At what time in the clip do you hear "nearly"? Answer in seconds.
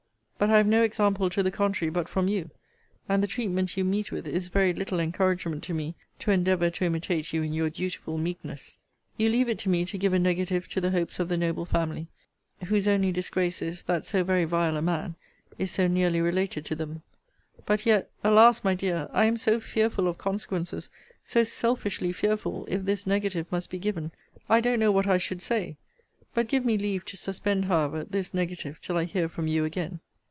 15.87-16.19